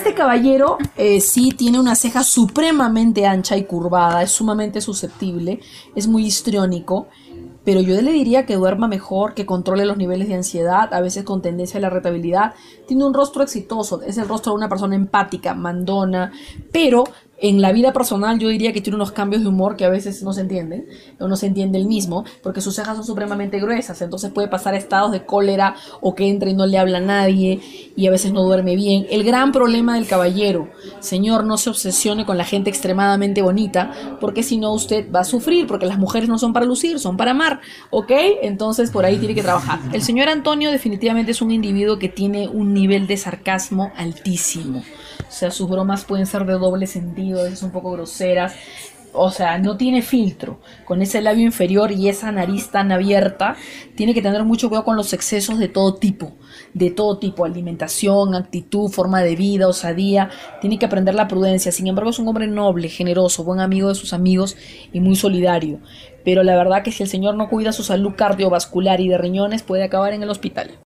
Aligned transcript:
Este 0.00 0.14
caballero 0.14 0.78
eh, 0.96 1.20
sí 1.20 1.50
tiene 1.50 1.78
una 1.78 1.94
ceja 1.94 2.24
supremamente 2.24 3.26
ancha 3.26 3.58
y 3.58 3.64
curvada, 3.64 4.22
es 4.22 4.30
sumamente 4.30 4.80
susceptible, 4.80 5.60
es 5.94 6.08
muy 6.08 6.24
histriónico, 6.24 7.08
pero 7.66 7.82
yo 7.82 8.00
le 8.00 8.10
diría 8.10 8.46
que 8.46 8.56
duerma 8.56 8.88
mejor, 8.88 9.34
que 9.34 9.44
controle 9.44 9.84
los 9.84 9.98
niveles 9.98 10.28
de 10.28 10.36
ansiedad, 10.36 10.94
a 10.94 11.02
veces 11.02 11.24
con 11.24 11.42
tendencia 11.42 11.76
a 11.76 11.82
la 11.82 11.88
irritabilidad. 11.88 12.54
Tiene 12.88 13.04
un 13.04 13.12
rostro 13.12 13.42
exitoso, 13.42 14.00
es 14.00 14.16
el 14.16 14.26
rostro 14.26 14.52
de 14.52 14.56
una 14.56 14.70
persona 14.70 14.94
empática, 14.94 15.52
mandona, 15.52 16.32
pero 16.72 17.04
en 17.40 17.60
la 17.60 17.72
vida 17.72 17.92
personal 17.92 18.38
yo 18.38 18.48
diría 18.48 18.72
que 18.72 18.80
tiene 18.80 18.96
unos 18.96 19.12
cambios 19.12 19.42
de 19.42 19.48
humor 19.48 19.76
que 19.76 19.84
a 19.84 19.90
veces 19.90 20.22
no 20.22 20.32
se 20.32 20.42
entienden, 20.42 20.86
o 21.18 21.28
no 21.28 21.36
se 21.36 21.46
entiende 21.46 21.78
el 21.78 21.86
mismo, 21.86 22.24
porque 22.42 22.60
sus 22.60 22.74
cejas 22.74 22.96
son 22.96 23.06
supremamente 23.06 23.58
gruesas, 23.60 24.00
entonces 24.02 24.30
puede 24.30 24.48
pasar 24.48 24.74
estados 24.74 25.12
de 25.12 25.24
cólera 25.24 25.74
o 26.00 26.14
que 26.14 26.28
entra 26.28 26.50
y 26.50 26.54
no 26.54 26.66
le 26.66 26.78
habla 26.78 26.98
a 26.98 27.00
nadie 27.00 27.60
y 27.96 28.06
a 28.06 28.10
veces 28.10 28.32
no 28.32 28.42
duerme 28.42 28.76
bien. 28.76 29.06
El 29.10 29.24
gran 29.24 29.52
problema 29.52 29.94
del 29.94 30.06
caballero, 30.06 30.68
señor, 31.00 31.44
no 31.44 31.56
se 31.56 31.70
obsesione 31.70 32.26
con 32.26 32.36
la 32.36 32.44
gente 32.44 32.70
extremadamente 32.70 33.42
bonita, 33.42 33.90
porque 34.20 34.42
si 34.42 34.58
no 34.58 34.72
usted 34.72 35.10
va 35.10 35.20
a 35.20 35.24
sufrir, 35.24 35.66
porque 35.66 35.86
las 35.86 35.98
mujeres 35.98 36.28
no 36.28 36.38
son 36.38 36.52
para 36.52 36.66
lucir, 36.66 36.98
son 36.98 37.16
para 37.16 37.30
amar, 37.32 37.60
¿ok? 37.90 38.12
Entonces 38.42 38.90
por 38.90 39.04
ahí 39.04 39.18
tiene 39.18 39.34
que 39.34 39.42
trabajar. 39.42 39.80
El 39.92 40.02
señor 40.02 40.28
Antonio 40.28 40.70
definitivamente 40.70 41.32
es 41.32 41.42
un 41.42 41.50
individuo 41.50 41.98
que 41.98 42.08
tiene 42.08 42.48
un 42.48 42.74
nivel 42.74 43.06
de 43.06 43.16
sarcasmo 43.16 43.92
altísimo. 43.96 44.82
O 45.30 45.32
sea, 45.32 45.50
sus 45.50 45.68
bromas 45.68 46.04
pueden 46.04 46.26
ser 46.26 46.44
de 46.44 46.54
doble 46.54 46.86
sentido, 46.88 47.29
es 47.38 47.62
un 47.62 47.70
poco 47.70 47.92
groseras. 47.92 48.54
O 49.12 49.30
sea, 49.30 49.58
no 49.58 49.76
tiene 49.76 50.02
filtro. 50.02 50.60
Con 50.84 51.02
ese 51.02 51.20
labio 51.20 51.44
inferior 51.44 51.90
y 51.90 52.08
esa 52.08 52.30
nariz 52.30 52.70
tan 52.70 52.92
abierta, 52.92 53.56
tiene 53.96 54.14
que 54.14 54.22
tener 54.22 54.44
mucho 54.44 54.68
cuidado 54.68 54.84
con 54.84 54.96
los 54.96 55.12
excesos 55.12 55.58
de 55.58 55.68
todo 55.68 55.94
tipo. 55.94 56.32
De 56.74 56.90
todo 56.90 57.18
tipo, 57.18 57.44
alimentación, 57.44 58.36
actitud, 58.36 58.88
forma 58.88 59.20
de 59.22 59.34
vida, 59.34 59.66
osadía. 59.66 60.30
Tiene 60.60 60.78
que 60.78 60.86
aprender 60.86 61.16
la 61.16 61.26
prudencia. 61.26 61.72
Sin 61.72 61.88
embargo, 61.88 62.10
es 62.10 62.20
un 62.20 62.28
hombre 62.28 62.46
noble, 62.46 62.88
generoso, 62.88 63.42
buen 63.42 63.58
amigo 63.58 63.88
de 63.88 63.96
sus 63.96 64.12
amigos 64.12 64.56
y 64.92 65.00
muy 65.00 65.16
solidario. 65.16 65.80
Pero 66.24 66.44
la 66.44 66.54
verdad 66.54 66.82
que 66.84 66.92
si 66.92 67.02
el 67.02 67.08
señor 67.08 67.34
no 67.34 67.48
cuida 67.48 67.72
su 67.72 67.82
salud 67.82 68.12
cardiovascular 68.16 69.00
y 69.00 69.08
de 69.08 69.18
riñones, 69.18 69.62
puede 69.62 69.82
acabar 69.82 70.12
en 70.12 70.22
el 70.22 70.30
hospital. 70.30 70.78